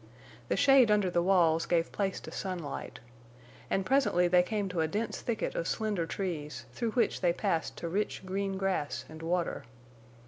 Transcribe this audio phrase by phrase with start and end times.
[0.47, 2.99] The shade under the walls gave place to sunlight.
[3.69, 7.77] And presently they came to a dense thicket of slender trees, through which they passed
[7.77, 9.63] to rich, green grass and water.